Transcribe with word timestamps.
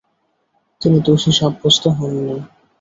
তিনি 0.81 0.97
দোষী 1.05 1.31
সাব্যস্ত 1.39 1.83
হননি। 1.97 2.35